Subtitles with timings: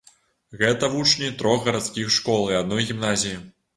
[0.61, 3.37] Гэта вучні трох гарадскіх школ і адной гімназіі.